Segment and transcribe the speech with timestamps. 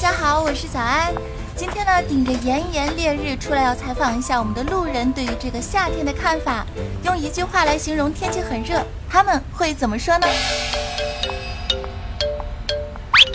[0.00, 1.12] 家好，我是小安。
[1.54, 6.64] 今天呢，顶着炎炎烈日出来要采访一下我们的路人对于这个夏天的看法。
[7.02, 10.26] 用一句话来形容天气很热，他们会怎么说呢？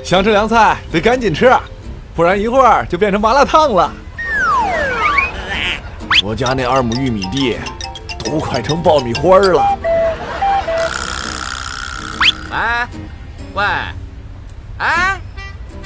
[0.04, 1.56] 想吃凉菜得赶紧吃，
[2.16, 3.94] 不然一会儿就变成麻辣烫了。
[6.24, 7.60] 我家那二亩玉米地
[8.24, 9.64] 都快成爆米花了。
[12.50, 12.58] 喂，
[13.54, 13.64] 喂，
[14.80, 15.22] 哎，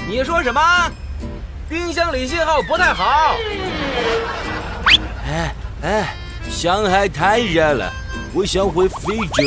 [0.09, 0.59] 你说什么？
[1.69, 3.35] 冰箱里信号不太好。
[5.27, 6.15] 哎哎，
[6.49, 7.93] 上海太热了，
[8.33, 9.43] 我想回非洲。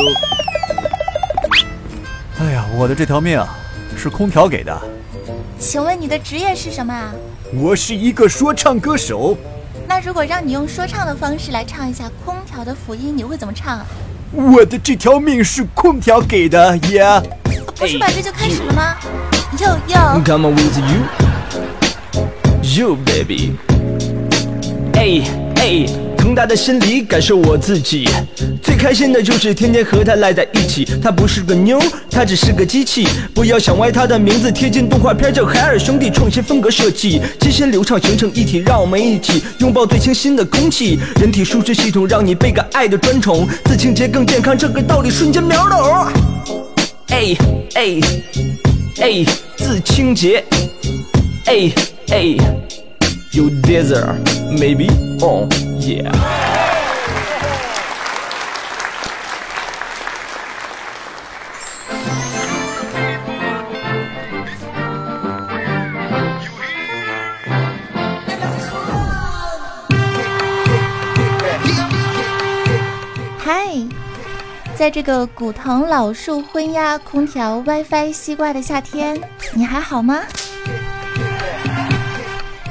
[2.39, 3.45] 哎呀，我的这条命
[3.97, 4.81] 是空调给的。
[5.59, 7.13] 请问你的职业是什么啊？
[7.55, 9.37] 我是一个说唱歌手。
[9.89, 13.85] 那如果让你用说唱的方式来唱一下空调的福音，你会怎么唱？
[14.31, 17.21] 我的这条命是空调给的，Yeah。
[17.75, 18.95] 不是吧，这就开始了吗
[19.59, 20.23] ？Yo yo。
[20.25, 21.03] Come on with you,
[22.63, 23.53] you baby。
[24.95, 25.23] 哎
[25.57, 25.87] 哎，
[26.17, 28.09] 从他的心里感受我自己，
[28.63, 30.85] 最开心的就是天天和他赖在一起。
[31.03, 31.79] 他不是个妞，
[32.11, 33.07] 他只是个机器。
[33.35, 40.99] 不要想歪他的名字，贴近动画片叫海尔兄弟，创新风格设计，机械流畅形成一体，让我们一起拥抱最清新的空气。
[41.21, 46.07] 人体舒适系统让你倍感爱的专宠，自清洁更健康，这个道理瞬间秒懂。
[47.09, 47.37] 哎
[47.75, 48.01] 哎
[49.00, 49.26] 哎，
[49.56, 50.44] 自清洁，
[51.46, 51.72] 哎
[52.10, 52.36] 哎。
[53.34, 54.16] You desire,
[54.58, 54.90] maybe?
[55.22, 55.48] Oh,
[55.80, 56.51] yeah.
[74.83, 79.17] 在这个古藤老树昏鸦、空调、WiFi、西瓜的夏天，
[79.55, 80.23] 你还好吗？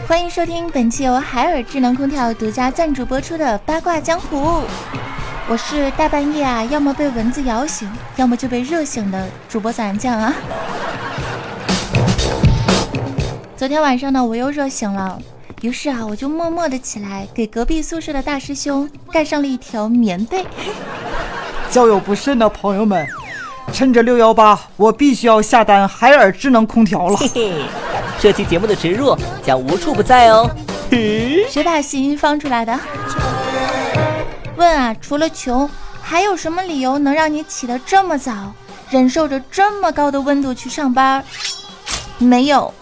[0.10, 4.38] 欢迎收听本期由海尔智能空调独家赞助播出的《八卦江湖》，
[5.48, 10.36] 我是大半夜啊，要么被蚊子咬醒，要么就被热醒的主播伞酱啊。
[13.56, 15.18] 昨天晚上呢，我又热醒了，
[15.62, 20.46] 于是啊，我就默默的起来，给隔壁宿舍的大师兄盖上了一条棉被。
[21.72, 23.08] 交友不慎的朋友们，
[23.72, 27.16] 趁着六幺八，我必须要下单海尔智能空调了。
[27.16, 27.54] 嘿嘿，
[28.20, 30.52] 这期节目的植入将无处不在哦。
[31.50, 32.78] 谁把谐音放出来的？
[34.58, 35.68] 问啊，除了穷，
[36.02, 38.34] 还有什么理由能让你起得这么早，
[38.90, 41.24] 忍受着这么高的温度去上班？
[42.18, 42.74] 没有。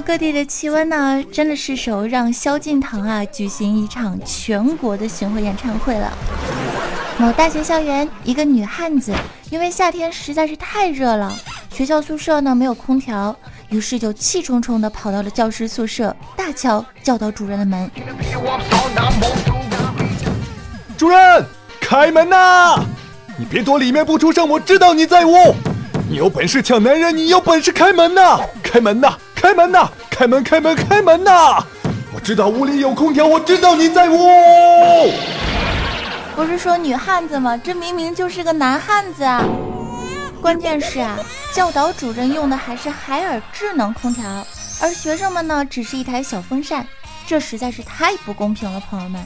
[0.00, 6.12] 各地的气温呢，真的是时候让萧敬腾啊举行一场全国的巡回演唱会了。
[7.16, 9.12] 某大学校园，一个女汉子
[9.50, 11.32] 因为夏天实在是太热了，
[11.72, 13.34] 学校宿舍呢没有空调，
[13.68, 17.90] 于是就气冲冲地跑到了教师宿舍，大敲教导主任的门。
[20.96, 21.44] 主任，
[21.80, 22.80] 开门呐！
[23.36, 25.54] 你别躲里面不出声，我知道你在屋。
[26.08, 28.40] 你有本事抢男人，你有本事开门呐！
[28.62, 29.16] 开门呐！
[29.44, 29.90] 开门呐！
[30.08, 31.62] 开门开门开门呐！
[32.14, 34.16] 我知道屋里有空调，我知道你在屋。
[36.34, 37.54] 不是说女汉子吗？
[37.58, 39.44] 这明明就是个男汉子啊！
[40.40, 41.18] 关键是啊，
[41.52, 44.26] 教导主任用的还是海尔智能空调，
[44.80, 46.86] 而学生们呢，只是一台小风扇，
[47.26, 49.22] 这实在是太不公平了，朋友们。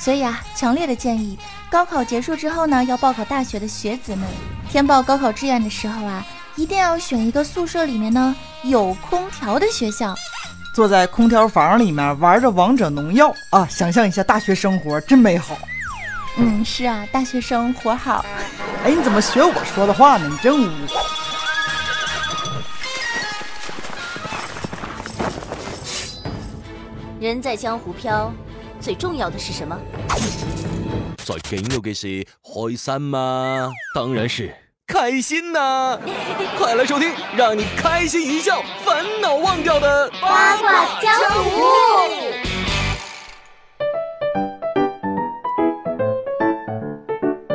[0.00, 1.38] 所以啊，强烈的建议，
[1.70, 4.26] 高考结束之后呢，要报考大学的学子们，
[4.68, 6.26] 填报高考志愿的时候啊，
[6.56, 8.34] 一定要选一个宿舍里面呢
[8.64, 10.14] 有空调的学校。
[10.74, 15.56] 坐在空调房里面玩着王者农药啊，想象一下大学生活真美好。
[16.36, 18.24] 嗯，是啊，大学生活好。
[18.84, 20.28] 哎，你怎么学我说的话呢？
[20.30, 20.70] 你真污。
[27.20, 28.32] 人在江湖飘，
[28.80, 29.76] 最重要的是什么？
[31.18, 33.70] 最紧要嘅事開心嗎？
[33.94, 34.54] 當然是
[34.90, 35.96] 開心呐、
[36.58, 41.14] 快来收听让你开心一笑、烦恼忘掉的八卦江
[41.44, 41.60] 湖。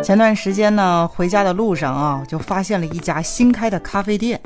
[0.01, 4.39] 前段时间呢，回家的路上啊，就发现了一家新开的咖啡店，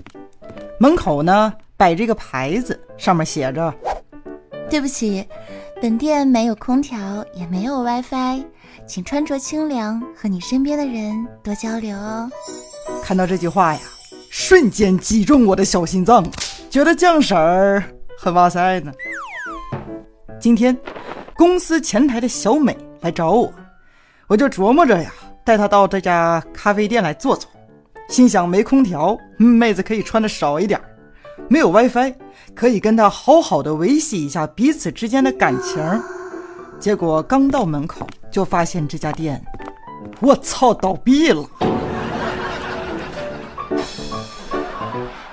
[0.80, 3.72] 门口呢摆着一个牌子，上面写着
[4.68, 5.28] 对不起，
[5.80, 6.98] 本店没有空调，
[7.36, 8.44] 也没有 WiFi，
[8.88, 12.30] 请穿着清凉，和你身边的人多交流哦。
[13.04, 13.80] 看到这句话呀，
[14.30, 16.24] 瞬间击中我的小心脏，
[16.70, 17.84] 觉得酱婶儿
[18.18, 18.92] 很哇塞呢。
[20.40, 20.78] 今天
[21.36, 23.52] 公司前台的小美来找我，
[24.28, 25.12] 我就琢磨着呀，
[25.44, 27.50] 带她到这家咖啡店来坐坐，
[28.08, 30.80] 心想没空调，妹子可以穿的少一点；
[31.50, 32.14] 没有 WiFi，
[32.54, 35.84] 可以跟她好好的维系一下彼此之间的感情。
[36.80, 39.44] 结果刚到门口，就发现这家店，
[40.22, 41.44] 我操，倒闭了！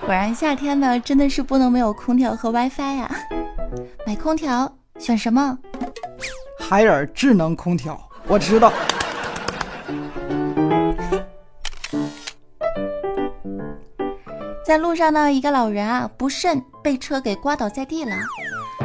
[0.06, 3.11] 果然夏天呢，真的是不能没有空调和 WiFi 呀。
[4.06, 5.58] 买空调选什么？
[6.61, 8.73] 海尔智能空调，我知道。
[14.64, 18.14] 在路上呢，一个老人啊不慎被车给刮倒在地了。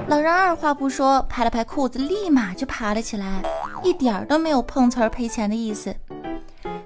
[0.08, 3.44] 老人二话不说，拍了拍裤子，立马就爬了起来，
[3.84, 5.96] 一点儿都没有碰瓷儿赔钱的意思。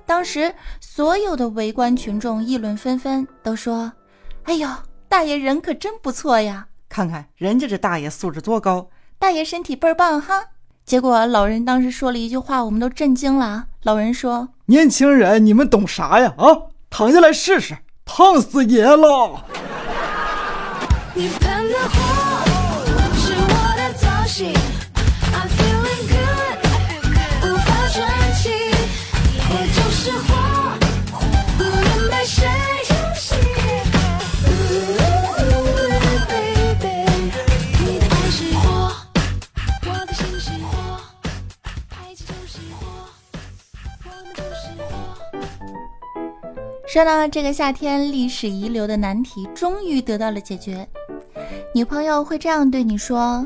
[0.05, 3.91] 当时所有的围观群众议论纷纷，都说
[4.45, 4.69] ：“哎呦，
[5.09, 6.67] 大爷人可真不错呀！
[6.87, 10.45] 看看人家这大爷素质多高，大爷身体倍儿棒哈！”
[10.85, 13.65] 结果老人当时说了一句话，我们都震惊了。
[13.81, 16.35] 老人说：“年轻人，你们懂啥呀？
[16.37, 19.43] 啊，躺下来试试，烫死爷了！”
[46.95, 50.87] 说呢，这个夏天历史遗留的难题终于得到了解决。
[51.73, 53.45] 女朋友会这样对你说：“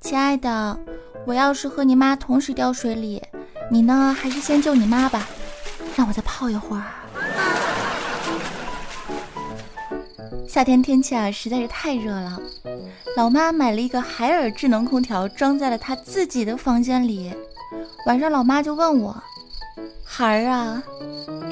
[0.00, 0.78] 亲爱的，
[1.26, 3.20] 我要是和你妈同时掉水里，
[3.68, 5.26] 你呢还是先救你妈吧，
[5.96, 6.84] 让我再泡一会儿。”
[10.46, 12.40] 夏天天气啊实在是太热了，
[13.16, 17.32] 老妈买了一个海尔智能空调，装在了她自己的房间里。
[18.06, 19.20] 晚上老妈就问我
[20.06, 20.80] ：“孩儿啊，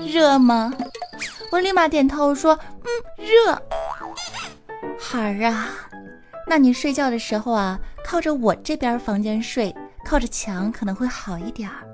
[0.07, 0.73] 热吗？”
[1.51, 3.61] 我立马点头说：“嗯，热。”
[4.99, 5.69] 孩儿啊，
[6.47, 9.75] 那你睡觉的时候啊，靠着我这边房间睡，
[10.05, 11.87] 靠着墙可能会好一点儿。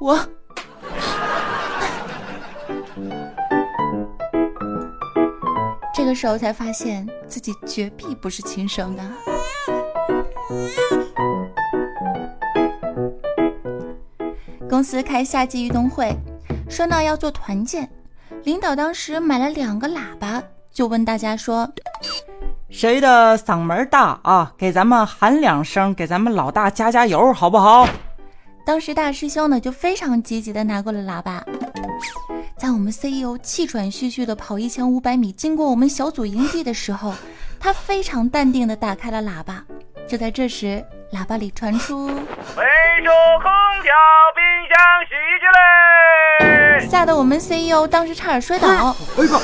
[0.00, 0.18] 我，
[5.94, 9.02] 这个时候才发现自己绝壁不是亲生的。
[14.68, 16.14] 公司开夏季运动会，
[16.68, 17.88] 说呢要做团建。
[18.48, 20.42] 领导当时买了两个喇叭，
[20.72, 21.70] 就问大家说
[22.70, 24.50] ：“谁的嗓门大啊？
[24.56, 27.86] 给咱们喊两声，给咱们老大加加油，好不好？”
[28.64, 31.44] 当时大师兄呢就非常积极的拿过了喇叭，
[32.56, 37.12] 在我们 CEO 气喘吁吁的跑一千五百米，经过我们小组营地的时候，
[37.60, 39.62] 他非常淡定的打开了喇叭。
[40.08, 43.10] 就在这时，喇叭里传出：“维修
[43.42, 43.52] 空
[43.82, 43.92] 调、
[44.34, 46.37] 冰箱、洗衣机嘞！”
[46.86, 48.68] 吓得我们 CEO 当时差点摔倒。
[49.16, 49.40] 哎哥！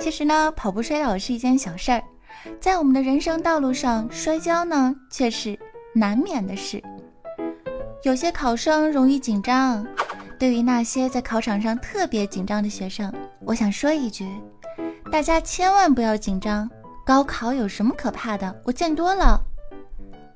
[0.00, 2.02] 其实呢，跑步摔倒是一件小事儿，
[2.60, 5.58] 在我们的人生道路上，摔跤呢却是
[5.94, 6.82] 难免的事。
[8.04, 9.86] 有些考生容易紧张，
[10.38, 13.12] 对于那些在考场上特别紧张的学生，
[13.44, 14.26] 我想说一句：
[15.12, 16.68] 大家千万不要紧张。
[17.04, 18.62] 高考有什么可怕的？
[18.64, 19.40] 我见多了。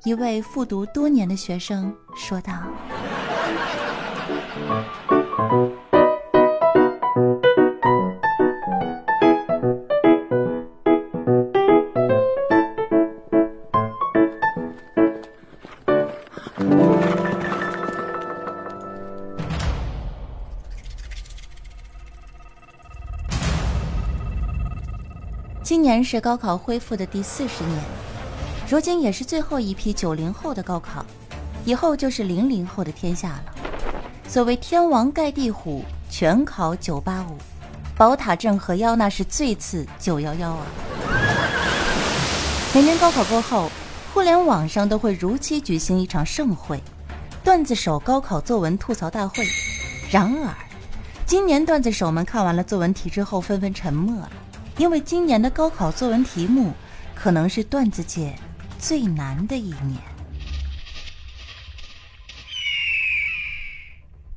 [0.04, 2.52] 一位复读多年的学生说道
[25.62, 27.80] ：“今年是高考恢复的第四十年。”
[28.72, 31.04] 如今也是最后一批九零后的高考，
[31.66, 33.54] 以后就是零零后的天下了。
[34.26, 37.36] 所谓天王盖地虎，全考九八五，
[37.94, 40.66] 宝塔镇河妖那是最次九幺幺啊！
[42.74, 43.70] 每年高考过后，
[44.14, 46.82] 互联网上都会如期举行一场盛会——
[47.44, 49.46] 段子手高考作文吐槽大会。
[50.10, 50.48] 然而，
[51.26, 54.32] 今年段子手们看完了作文题之后，纷纷沉默了，
[54.78, 56.72] 因为今年的高考作文题目
[57.14, 58.34] 可能是段子界。
[58.82, 59.96] 最难的一年，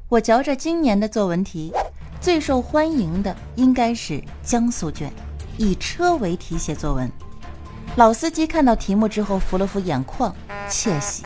[0.07, 1.73] 我嚼着今年的作文题，
[2.21, 5.11] 最受欢迎的应该是江苏卷，
[5.57, 7.11] 以车为题写作文。
[7.95, 10.33] 老司机看到题目之后扶了扶眼眶，
[10.69, 11.23] 窃喜。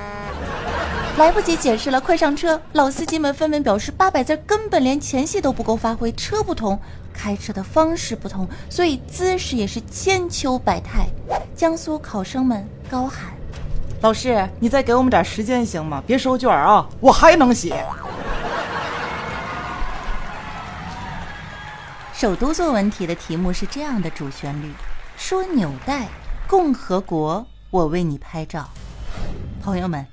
[1.19, 2.57] 来不及解释了，快上车！
[2.71, 6.09] 老司机们纷纷表示，八百字根本连前戏都不够发挥。
[6.13, 6.79] 车不同，
[7.13, 11.09] 开车的方式不同，所以姿势也是千秋百态。
[11.53, 13.33] 江苏考生们高喊
[13.99, 16.01] ：“老师，你再给我们点时间行吗？
[16.07, 17.83] 别收卷啊，我还能写。
[22.15, 24.71] ”首都作文题的题目是这样的主旋律：
[25.17, 26.07] 说纽带，
[26.47, 28.69] 共和国，我为你拍照。
[29.61, 30.07] 朋友们。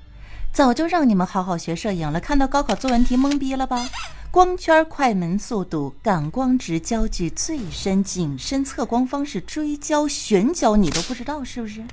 [0.57, 3.87] 早就让你们好好学摄影了，看到高考作文题懵逼了吧？
[4.31, 11.83] 光圈、快门速度、感光值、焦距、最深、景深、测光方式、追焦、旋焦，你都不知道是不是？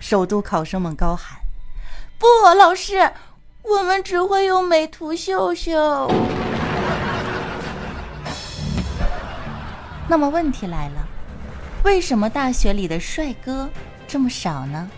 [0.00, 1.38] 首都考生们高喊
[2.20, 3.10] ：“不，老师，
[3.62, 5.72] 我们只会用美图秀秀。
[10.06, 11.08] ”那么问题来了，
[11.84, 13.66] 为什么大学里的帅哥
[14.06, 14.90] 这么少呢？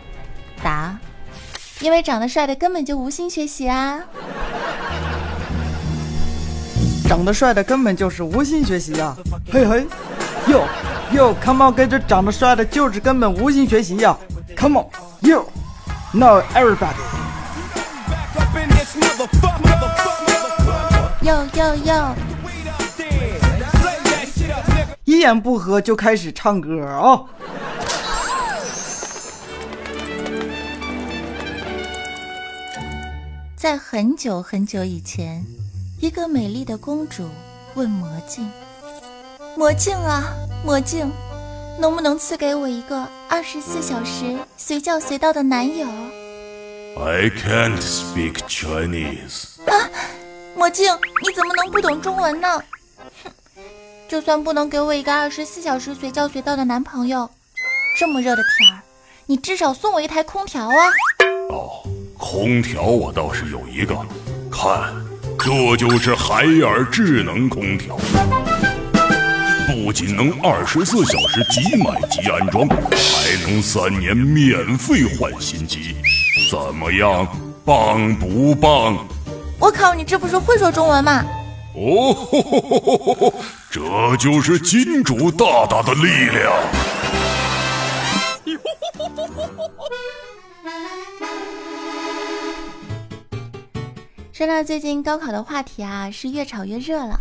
[0.61, 0.99] 答。
[1.85, 4.01] 因为长得帅的根本就无心学习啊！
[7.07, 9.15] 长得帅的根本就是无心学习呀！
[9.53, 9.87] 嘿嘿，
[10.47, 10.65] 哟
[11.13, 14.17] 哟，Come on，跟着长得帅的就是根本无心学习呀
[14.57, 16.95] ！Come on，yo，now everybody，
[21.21, 22.15] 哟哟哟，
[25.05, 27.21] 一言不合就开始唱歌啊！
[33.65, 35.43] 在很久很久以前，
[35.99, 37.27] 一个美丽的公主
[37.73, 38.47] 问魔镜
[39.57, 41.11] ：“魔镜啊，魔镜，
[41.81, 45.87] 能不能赐给我一个二十四小时随叫随到的男友
[46.99, 49.59] ？”I can't speak Chinese。
[49.65, 49.89] 啊，
[50.55, 52.63] 魔镜，你怎么能不懂中文呢？
[53.25, 53.33] 哼，
[54.07, 57.31] 就算不能给我一个二十四小时随叫随到的男朋友，
[57.99, 58.83] 这么热的天儿，
[59.25, 60.75] 你至少送我一台空调啊！
[61.49, 61.81] 哦。
[62.27, 63.95] 空调我倒是有一个，
[64.51, 64.95] 看，
[65.39, 67.99] 这就是海尔智能空调，
[69.69, 75.97] 不仅能二十四小时即买即安装，还能三年免费换新机，
[76.51, 77.29] 怎么样，
[77.63, 79.07] 棒不棒？
[79.61, 81.27] 我靠，你这不是会说中文吗？
[81.75, 83.35] 哦，
[83.71, 86.51] 这就是金主大大的力量。
[94.35, 97.21] 说到最近高考的话题啊，是越炒越热了。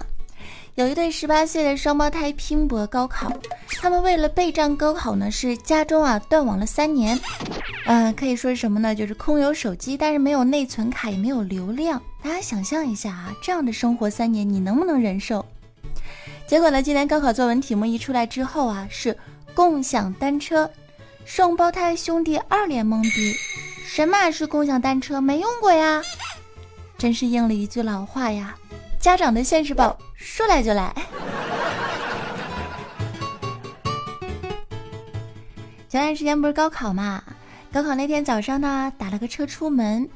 [0.74, 3.32] 有一对十八岁的双胞胎拼搏高考，
[3.79, 7.20] 他们为了备战高考呢，是家中啊断网了三年。
[7.86, 8.96] 嗯，可以说是什么呢？
[8.96, 12.01] 就是空有手机，但是没有内存卡，也没有流量。
[12.24, 15.46] 大家想象一下啊，这样的生活三年，你能不能忍受？
[16.48, 19.15] 结果呢，今年高考作文题目一出来之后啊，是
[19.53, 20.67] 共享单车，
[21.25, 23.36] 双胞胎兄弟二脸懵逼，
[23.86, 25.22] 什么是共享单车？
[25.22, 26.01] 没用过呀。
[27.03, 28.55] 真是应了一句老话呀，
[28.98, 30.95] 家长的现实宝说来就来。
[35.89, 37.22] 前段时间不是高考嘛，
[37.74, 40.07] 高考那天早上呢，打了个车出门。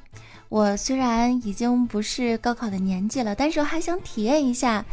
[0.47, 4.85] 我虽然已经不是高考的年纪了，但是我还想体验一下，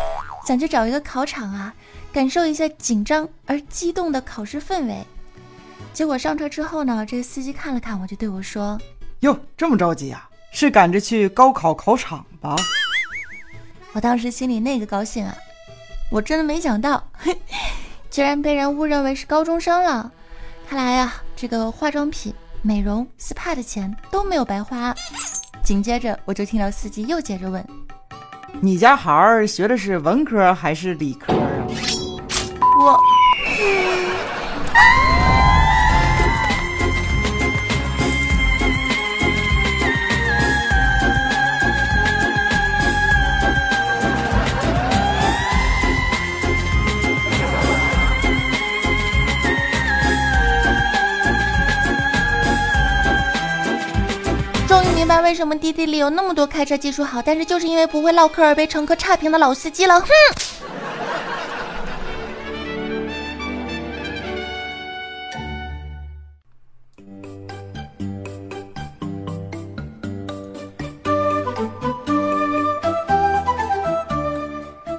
[0.44, 1.72] 想去找一个考场啊，
[2.12, 5.04] 感受一下紧张而激动的考试氛围。
[5.92, 8.80] 结果上车之后呢，这个司机看了看我，就对我说
[9.22, 12.54] ：“哟，这么着急啊？”是赶着去高考考场吧？
[13.92, 15.36] 我当时心里那个高兴啊！
[16.10, 17.02] 我真的没想到，
[18.08, 20.10] 居然被人误认为是高中生了。
[20.68, 22.32] 看来呀，这个化妆品、
[22.62, 24.94] 美容、SPA 的钱都没有白花。
[25.64, 27.66] 紧接着，我就听到司机又接着问
[28.62, 31.48] ：“你家孩儿学的是文科还是理科啊？”
[32.78, 33.00] 我。
[55.24, 59.98] 为什么滴滴里有那么多开车技术好，但是就是因为不会唠嗑而被乘客差评的老司机了。
[59.98, 60.06] 哼！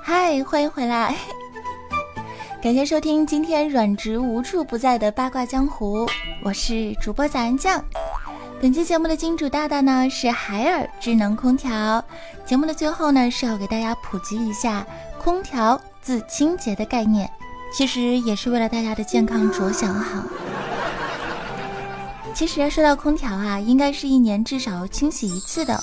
[0.01, 1.15] 嗨，欢迎回来，
[2.63, 6.07] 感谢收听今天软直无处不在的八卦江湖，
[6.43, 7.85] 我是主播早安酱。
[8.61, 12.03] 本期节目的金主大大呢是海尔智能空调。
[12.45, 14.85] 节目的最后呢是要给大家普及一下
[15.19, 17.29] 空调自清洁的概念，
[17.73, 20.23] 其实也是为了大家的健康着想哈。
[22.33, 25.77] 其实说到空调啊，应该是一年至少清洗一次的。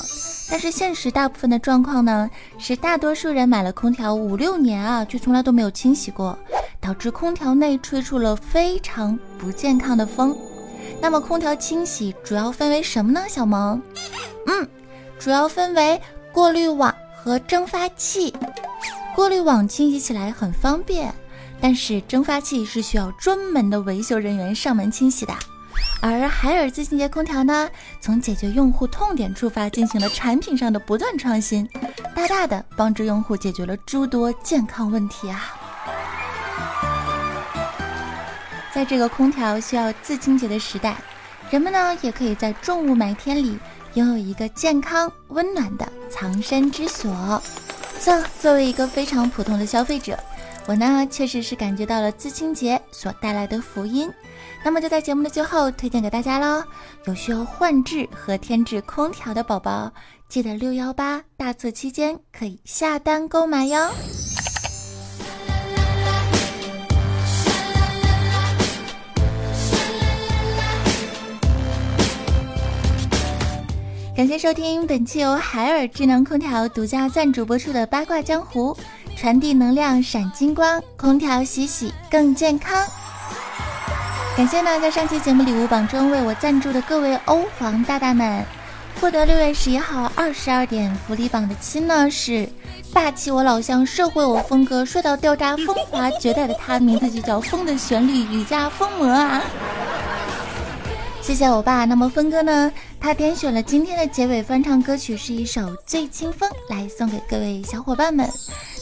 [0.50, 6.36] 但是现实大部分的状况呢，是大多数人买了空调五六年啊，却从来都没有清洗过，
[6.80, 10.36] 导致空调内吹出了非常不健康的风。
[11.02, 13.24] 那么空调清洗主要分为什么呢？
[13.28, 13.82] 小萌，
[14.46, 14.68] 嗯，
[15.18, 16.00] 主要分为
[16.32, 18.32] 过滤网和蒸发器。
[19.12, 21.12] 过滤网清洗起来很方便，
[21.60, 25.34] 但是蒸发器是需要专门的维修人员上门清洗的。
[26.00, 27.68] 而海尔自清洁空调呢，
[28.00, 31.68] 从解决用户痛点出发，进行了产品上的不断创新，
[32.14, 35.58] 大大的帮助用户解决了诸多健康问题啊！
[38.74, 40.96] 在这个空调需要自清洁的时代，
[41.50, 43.58] 人们呢也可以在重雾霾天里
[43.94, 47.42] 拥有一个健康温暖的藏身之所。
[48.00, 50.18] 这作为一个非常普通的消费者，
[50.66, 54.10] 我呢确实是感觉到了自清洁所带来的福音。
[54.64, 56.64] 那么就在节目的最后推荐给大家喽，
[57.04, 59.92] 有需要换制和添置空调的宝宝，
[60.28, 63.92] 记得六幺八大促期间可以下单购买哟。
[74.14, 78.74] 感谢收听本期由海尔智能空调独家赞助播出的《八卦江湖》，
[79.18, 82.86] 传递能量闪金光，空调洗洗更健康。
[84.36, 88.44] 感谢呢，在上期节目礼物榜中为我赞助的各位欧皇大大们，
[89.00, 92.46] 获得六月十一号二十二点福利榜的亲呢是
[92.92, 99.42] 霸气我老乡，社会我风格，帅到掉渣，风华绝代的他，名字就叫风的旋律，雨家疯魔啊！
[101.22, 101.84] 谢谢我爸。
[101.84, 108.28] 那么峰哥呢，他点选了今天的结尾翻唱歌曲是一首《醉清风》，来送给各位小伙伴们。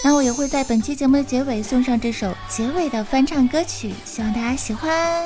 [0.03, 5.23] 那我也会在本期节目的结尾送上这首结尾的翻唱歌曲，希望大家喜欢。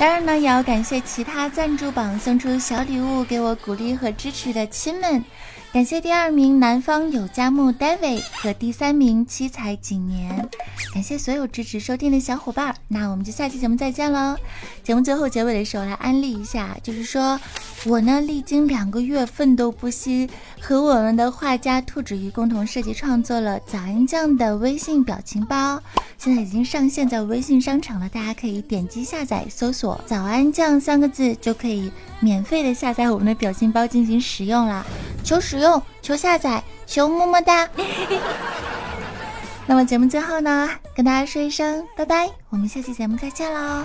[0.00, 5.24] 当然呢，也要感谢其他赞助榜送出小礼物给我鼓励和支持的亲们。
[5.72, 10.46] 感谢第二名南方有佳木 David 和第三名七彩景年，
[10.92, 14.36] 感谢所有支持收听的小伙伴，那我们就下期节目再见喽。
[14.82, 17.40] 节目最后结尾的时候来安利一下，就是说
[17.86, 20.28] 我呢历经两个月奋斗不息，
[20.60, 25.82] 和我们的画家兔子鱼共同设计创作了早安酱的微信表情包，
[26.18, 34.84] 现在已经上线在微信商城了，大家可以点击下载，搜索早安酱三个字就可以免费的下载我们的表情包进行使用啦，
[35.24, 35.82] 求使用。
[36.02, 37.68] 求下载，求么么哒。
[39.66, 43.84] 那么节目最后呢，跟大家说一声拜拜，我们下期节目再见喽。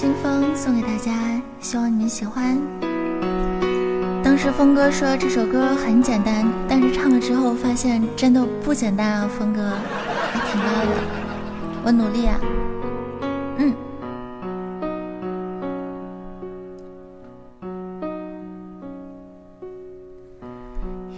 [0.00, 1.12] 清风》送给大家，
[1.60, 2.58] 希望你们喜欢。
[4.24, 9.28] 当时峰哥说这首歌很简单，但是唱了之后发现真的不简单啊！
[9.28, 9.60] 峰哥
[10.32, 10.96] 还挺高的，
[11.84, 12.40] 我努力啊。
[13.58, 13.74] 嗯。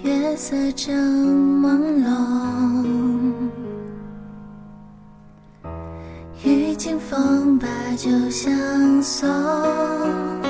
[0.03, 1.92] 月色正朦
[7.93, 10.42] 我就相送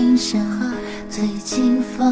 [0.00, 0.72] 琴声和
[1.10, 2.10] 醉清风，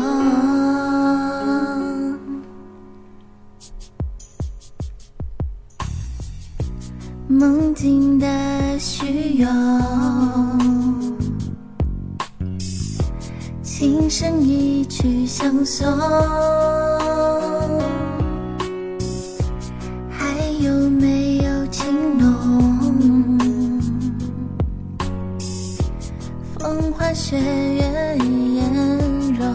[7.27, 9.49] 梦境的虚有，
[13.63, 15.89] 琴声一曲相送。
[27.31, 27.83] 雪月
[28.17, 28.73] 颜
[29.39, 29.47] 容，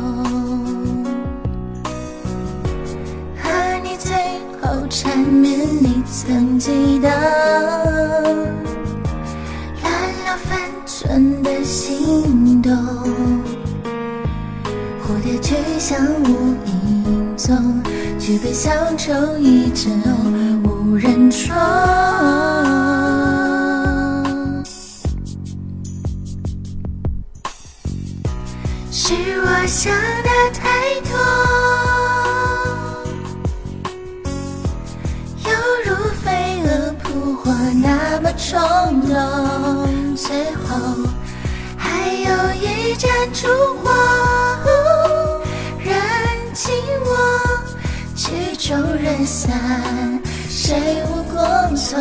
[3.35, 3.49] 和
[3.83, 4.13] 你最
[4.61, 7.09] 后缠绵，你曾记得，
[9.81, 9.91] 乱
[10.23, 10.55] 了分
[10.85, 12.71] 寸的心动，
[15.01, 17.81] 蝴蝶去向无影踪，
[18.19, 19.99] 举杯消愁一枕
[20.63, 22.12] 无人窗。
[43.43, 43.49] 烛
[43.83, 43.91] 火，
[45.83, 45.91] 燃
[46.53, 47.11] 尽我
[48.15, 49.51] 曲终人散，
[50.47, 51.43] 谁无过
[51.75, 51.99] 错？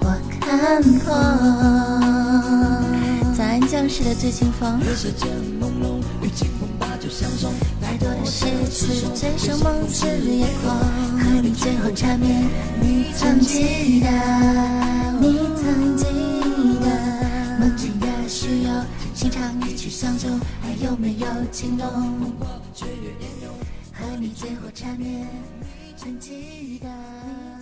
[0.00, 0.06] 我
[0.40, 1.12] 看破。
[3.36, 4.80] 早安，将士的醉清风。
[7.82, 10.72] 太多的诗词，醉生梦死也过。
[11.18, 12.48] 和你最后缠绵，
[12.80, 14.08] 你曾记得，
[15.20, 16.06] 你曾记
[16.80, 16.86] 得，
[19.20, 22.32] 心唱一曲相送，还有没有情浓？
[23.92, 25.28] 和你最后缠绵，
[25.60, 27.59] 你曾记得。